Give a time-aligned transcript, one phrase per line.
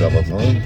[0.00, 0.62] Да, пацаны.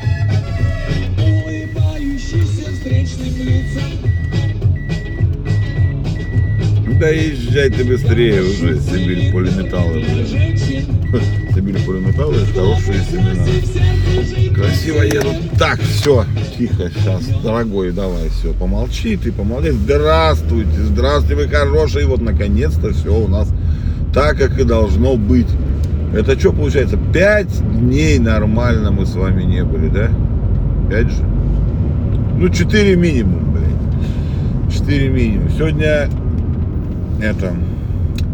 [6.99, 10.05] Езжай ты быстрее уже, Сибирь полиметаллы.
[11.55, 14.55] Сибирь полиметаллы, хорошие семена.
[14.55, 15.37] Красиво едут.
[15.59, 16.25] Так, все,
[16.57, 19.71] тихо, сейчас, дорогой, давай, все, помолчи ты, помолчи.
[19.71, 22.07] Здравствуйте, здравствуйте, вы хорошие.
[22.07, 23.49] Вот, наконец-то, все у нас
[24.15, 25.49] так, как и должно быть.
[26.17, 26.99] Это что получается?
[27.13, 30.09] Пять дней нормально мы с вами не были, да?
[30.89, 31.23] Пять же?
[32.39, 34.71] Ну, четыре минимум, блин.
[34.73, 35.51] Четыре минимум.
[35.51, 36.09] Сегодня
[37.21, 37.55] это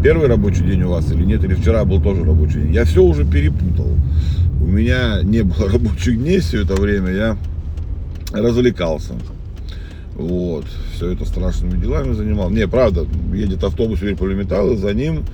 [0.01, 2.73] первый рабочий день у вас или нет, или вчера был тоже рабочий день.
[2.73, 3.89] Я все уже перепутал.
[4.61, 7.37] У меня не было рабочих дней все это время, я
[8.31, 9.11] развлекался.
[10.15, 10.63] Вот,
[10.95, 12.49] все это страшными делами занимал.
[12.49, 15.25] Не, правда, едет автобус Верполиметалл, и за ним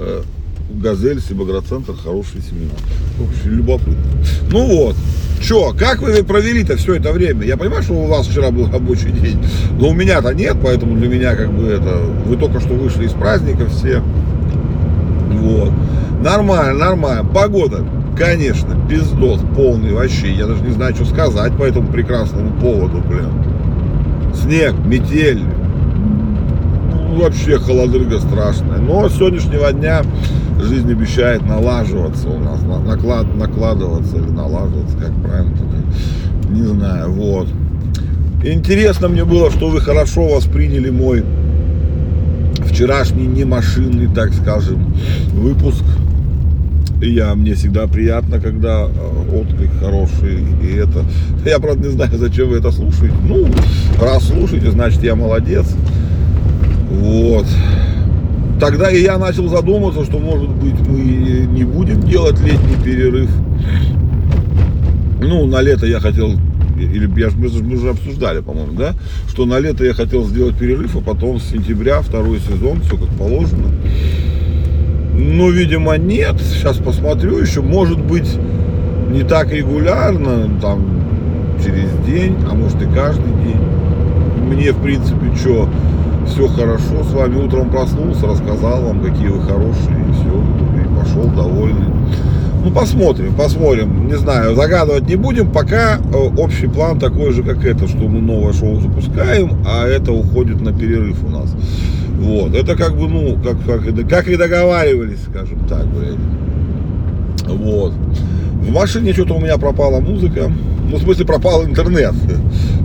[0.00, 0.22] э,
[0.68, 2.72] Газель, Сибагроцентр, хорошие семена.
[3.18, 4.04] Очень любопытно.
[4.50, 4.96] Ну вот,
[5.40, 7.44] Че, как вы провели-то все это время?
[7.46, 9.42] Я понимаю, что у вас вчера был рабочий день,
[9.78, 12.00] но у меня-то нет, поэтому для меня как бы это...
[12.26, 14.02] Вы только что вышли из праздника все.
[15.30, 15.72] Вот.
[16.22, 17.24] Нормально, нормально.
[17.24, 17.84] Погода,
[18.16, 20.32] конечно, пиздос полный вообще.
[20.32, 23.30] Я даже не знаю, что сказать по этому прекрасному поводу, блин.
[24.34, 25.42] Снег, метель.
[27.16, 28.78] Вообще холодрыга страшная.
[28.78, 30.02] Но с сегодняшнего дня
[30.60, 32.60] жизнь обещает налаживаться у нас.
[32.62, 37.12] на- Наклад, накладываться или налаживаться, как правильно тут, не знаю.
[37.12, 37.48] Вот.
[38.44, 41.24] Интересно мне было, что вы хорошо восприняли мой
[42.66, 44.94] вчерашний не машинный, так скажем,
[45.34, 45.82] выпуск.
[47.02, 50.40] И я, мне всегда приятно, когда э, отклик хороший.
[50.62, 51.04] И это.
[51.48, 53.14] Я, правда, не знаю, зачем вы это слушаете.
[53.22, 53.46] Ну,
[54.00, 55.66] раз слушаете, значит, я молодец.
[56.90, 57.46] Вот.
[58.60, 63.30] Тогда и я начал задумываться, что, может быть, мы не будем делать летний перерыв.
[65.20, 66.32] Ну, на лето я хотел,
[66.76, 68.94] или я, мы, мы же обсуждали, по-моему, да,
[69.28, 73.08] что на лето я хотел сделать перерыв, а потом с сентября второй сезон, все как
[73.10, 73.68] положено.
[75.14, 76.40] Но, видимо, нет.
[76.40, 77.60] Сейчас посмотрю еще.
[77.60, 78.38] Может быть,
[79.10, 80.84] не так регулярно, там,
[81.64, 83.60] через день, а может и каждый день.
[84.48, 85.68] Мне, в принципе, что,
[86.28, 87.02] все хорошо.
[87.02, 90.80] С вами утром проснулся, рассказал вам, какие вы хорошие, и все.
[90.80, 91.88] И пошел довольный.
[92.64, 94.08] Ну, посмотрим, посмотрим.
[94.08, 95.50] Не знаю, загадывать не будем.
[95.50, 100.12] Пока э, общий план такой же, как это, что мы новое шоу запускаем, а это
[100.12, 101.54] уходит на перерыв у нас.
[102.18, 102.54] Вот.
[102.54, 106.18] Это как бы, ну, как, как, как и договаривались, скажем так, блядь.
[107.46, 107.94] Вот.
[108.58, 110.52] В машине что-то у меня пропала музыка.
[110.90, 112.14] Ну, в смысле, пропал интернет,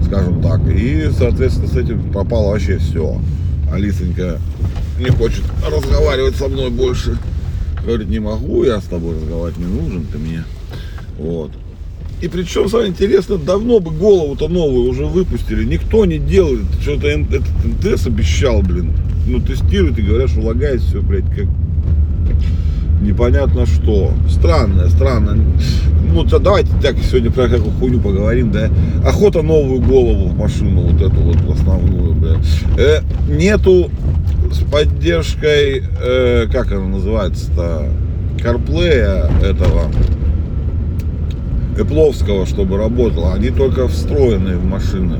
[0.06, 0.62] скажем так.
[0.70, 3.20] И, соответственно, с этим пропало вообще все.
[3.72, 4.40] Алисонька
[5.00, 7.18] не хочет разговаривать со мной больше.
[7.86, 10.44] Говорит, не могу я с тобой разговаривать, не нужен ты мне.
[11.18, 11.52] Вот.
[12.22, 15.66] И причем, самое интересное, давно бы голову-то новую уже выпустили.
[15.66, 16.66] Никто не делает.
[16.82, 18.94] Что-то этот НТС обещал, блин.
[19.28, 21.48] Ну, тестируют и говорят, что лагает все, блядь, как
[23.04, 24.12] непонятно что.
[24.30, 25.38] Странно, странно.
[26.14, 28.70] Ну, то давайте так сегодня про какую хуйню поговорим, да.
[29.06, 32.36] Охота новую голову в машину, вот эту вот основную, бля.
[32.78, 33.90] Э, нету
[34.52, 37.90] с поддержкой, э, как она называется-то,
[38.42, 39.90] карплея этого,
[41.78, 45.18] Эпловского, чтобы работала, они только встроенные в машины.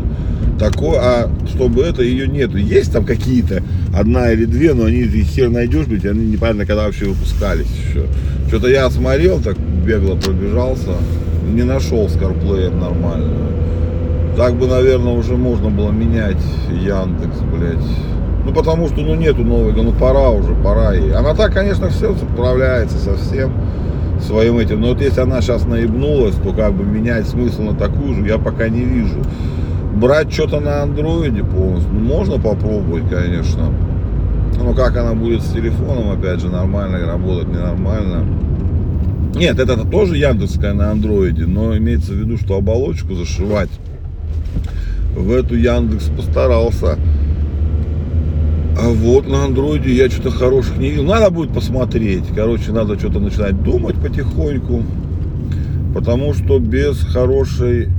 [0.60, 2.58] Такое, а чтобы это ее нету.
[2.58, 6.86] Есть там какие-то, одна или две, но они их хер найдешь, блядь, они непонятно когда
[6.86, 8.06] вообще выпускались еще.
[8.48, 10.92] Что-то я осмотрел, так бегло пробежался,
[11.52, 13.54] не нашел с нормально.
[14.38, 16.42] Так бы, наверное, уже можно было менять
[16.72, 17.86] Яндекс, блядь.
[18.46, 21.14] Ну, потому что, ну, нету новой, ну, пора уже, пора ей.
[21.14, 23.54] Она так, конечно, все справляется со всем
[24.22, 24.82] своим этим.
[24.82, 28.38] Но вот если она сейчас наебнулась, то как бы менять смысл на такую же я
[28.38, 29.22] пока не вижу.
[29.96, 33.72] Брать что-то на андроиде полностью, ну, можно попробовать, конечно.
[34.58, 38.26] Но как она будет с телефоном, опять же, нормально работать, ненормально.
[39.36, 43.70] Нет, это тоже Яндексская на андроиде, но имеется в виду, что оболочку зашивать
[45.16, 46.98] в эту Яндекс постарался.
[48.78, 51.04] А вот на андроиде я что-то хороших не видел.
[51.04, 52.26] Надо будет посмотреть.
[52.36, 54.84] Короче, надо что-то начинать думать потихоньку.
[55.94, 57.90] Потому что без хорошей,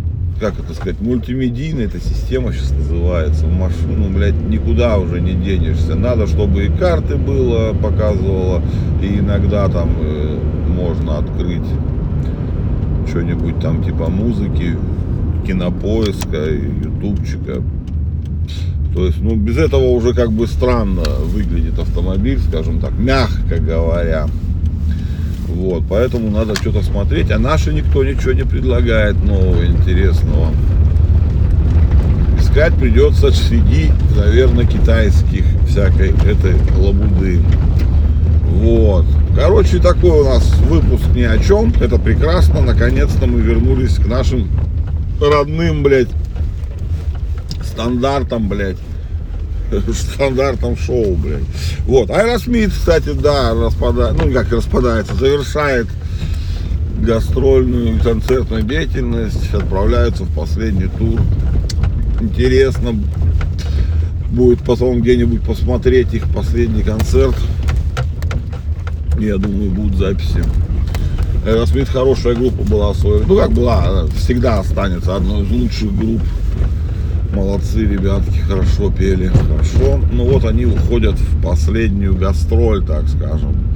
[0.41, 3.47] как это сказать, мультимедийной эта система сейчас называется.
[3.47, 5.95] В машину, блядь, никуда уже не денешься.
[5.95, 8.63] Надо, чтобы и карты было, показывало.
[9.03, 10.39] И иногда там э,
[10.69, 11.67] можно открыть
[13.09, 14.77] что-нибудь там типа музыки,
[15.47, 17.63] кинопоиска, ютубчика.
[18.95, 24.27] То есть, ну, без этого уже как бы странно выглядит автомобиль, скажем так, мягко говоря.
[25.49, 25.85] Вот.
[25.88, 27.31] Поэтому надо что-то смотреть.
[27.31, 30.49] А наши никто ничего не предлагает нового, интересного.
[32.38, 37.41] Искать придется среди, наверное, китайских всякой этой лабуды.
[38.49, 39.06] Вот.
[39.35, 41.73] Короче, такой у нас выпуск ни о чем.
[41.81, 42.61] Это прекрасно.
[42.61, 44.49] Наконец-то мы вернулись к нашим
[45.20, 46.08] родным, блядь,
[47.62, 48.76] стандартам, блядь.
[49.93, 51.43] Стандартам шоу, блядь.
[51.87, 52.11] Вот.
[52.11, 55.87] Аэросмит, кстати, да, распадает, ну как распадается, завершает
[57.00, 61.20] гастрольную и концертную деятельность, отправляются в последний тур.
[62.20, 62.94] Интересно
[64.31, 67.37] будет потом где-нибудь посмотреть их последний концерт.
[69.19, 70.43] Я думаю, будут записи.
[71.46, 76.22] Аэросмит хорошая группа была в свое Ну как была, всегда останется одной из лучших групп.
[77.35, 80.01] Молодцы, ребятки, хорошо пели, хорошо.
[80.13, 83.75] Ну вот они уходят в последнюю гастроль, так скажем.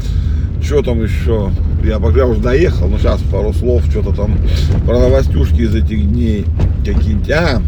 [0.63, 1.51] Что там еще?
[1.85, 4.39] Я пока уже доехал, но сейчас пару слов, что-то там
[4.87, 6.45] про новостюшки из этих дней
[6.85, 7.31] какие-нибудь.
[7.31, 7.63] А,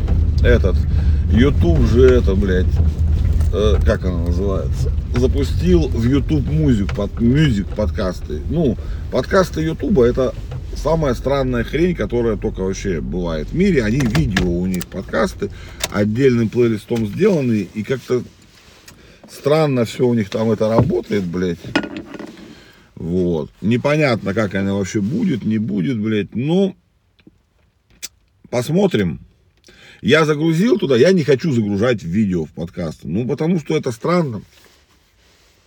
[0.45, 0.77] этот,
[1.33, 2.67] YouTube же это, блядь,
[3.53, 8.41] э, как она называется, запустил в YouTube музык, под, мюзик подкасты.
[8.49, 8.77] Ну,
[9.11, 10.35] подкасты YouTube это
[10.81, 13.85] самая странная хрень, которая только вообще бывает в мире.
[13.85, 15.50] Они видео у них подкасты
[15.91, 18.23] отдельным плейлистом сделаны и как-то
[19.29, 21.59] странно все у них там это работает, блядь.
[22.94, 23.50] Вот.
[23.61, 26.35] Непонятно, как она вообще будет, не будет, блядь.
[26.35, 26.77] Ну,
[28.49, 29.21] посмотрим.
[30.03, 33.06] Я загрузил туда, я не хочу загружать видео в подкасты.
[33.06, 34.43] Ну, потому что это странно.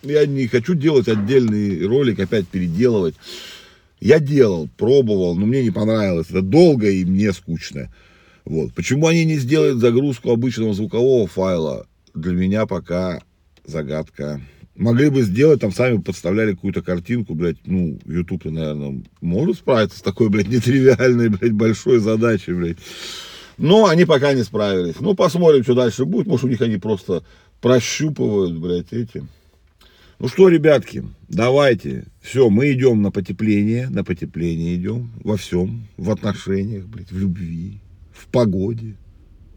[0.02, 3.16] Я не хочу делать отдельный ролик, опять переделывать.
[4.04, 6.28] Я делал, пробовал, но мне не понравилось.
[6.30, 7.90] Это долго и мне скучно.
[8.44, 8.74] Вот.
[8.74, 13.22] Почему они не сделают загрузку обычного звукового файла, для меня пока
[13.64, 14.42] загадка.
[14.76, 20.02] Могли бы сделать, там сами подставляли какую-то картинку, блядь, ну, YouTube, наверное, может справиться с
[20.02, 22.80] такой, блядь, нетривиальной, блядь, большой задачей, блядь.
[23.58, 25.00] Но они пока не справились.
[25.00, 26.28] Ну, посмотрим, что дальше будет.
[26.28, 27.24] Может, у них они просто
[27.62, 29.26] прощупывают, блядь, эти.
[30.20, 32.08] Ну что, ребятки, давайте.
[32.24, 33.90] Все, мы идем на потепление.
[33.90, 35.12] На потепление идем.
[35.24, 35.88] Во всем.
[35.98, 37.82] В отношениях, блядь, в любви,
[38.14, 38.96] в погоде.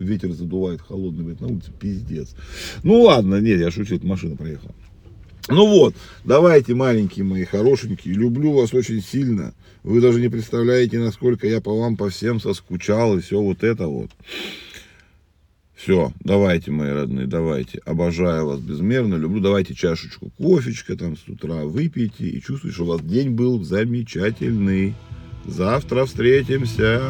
[0.01, 2.35] Ветер задувает холодный, блядь, на улице пиздец.
[2.83, 4.75] Ну ладно, нет, я шучу, это машина проехала.
[5.49, 9.55] Ну вот, давайте, маленькие мои хорошенькие, люблю вас очень сильно.
[9.85, 13.87] Вы даже не представляете, насколько я по вам по всем соскучал и все вот это
[13.87, 14.11] вот.
[15.77, 17.81] Все, давайте, мои родные, давайте.
[17.85, 19.41] Обожаю вас безмерно, люблю.
[19.41, 24.95] Давайте чашечку кофечка там с утра выпейте и чувствуйте, что у вас день был замечательный.
[25.45, 27.03] Завтра встретимся.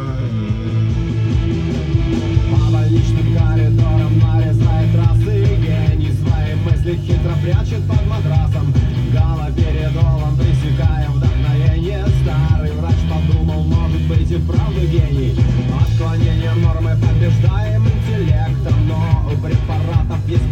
[2.50, 8.74] По больничным коридорам нарезает трассы гений свои мысли хитро прячет под матрасом.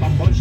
[0.04, 0.33] Bambol